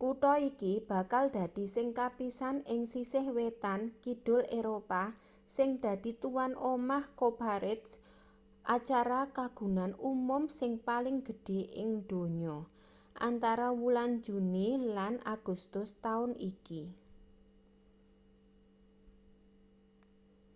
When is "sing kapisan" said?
1.74-2.56